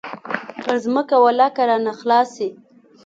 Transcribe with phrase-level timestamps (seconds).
[0.63, 2.47] پر ځمكه ولله كه رانه خلاص سي.